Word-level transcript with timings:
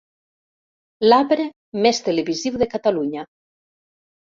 L'arbre 1.07 1.45
més 1.87 2.01
televisiu 2.09 2.59
de 2.65 2.71
Catalunya. 2.75 3.29